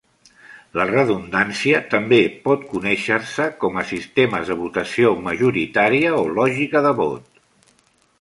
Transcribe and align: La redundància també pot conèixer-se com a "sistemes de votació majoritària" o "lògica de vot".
La 0.77 0.85
redundància 0.91 1.81
també 1.91 2.21
pot 2.47 2.63
conèixer-se 2.71 3.45
com 3.65 3.77
a 3.81 3.85
"sistemes 3.89 4.49
de 4.53 4.57
votació 4.65 5.13
majoritària" 5.27 6.15
o 6.21 6.25
"lògica 6.39 6.83
de 6.87 6.95
vot". 7.03 7.39